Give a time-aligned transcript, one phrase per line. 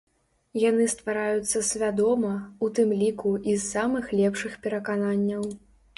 [0.61, 2.31] Яны ствараюцца свядома,
[2.67, 5.45] у тым ліку, і з самых лепшых перакананняў.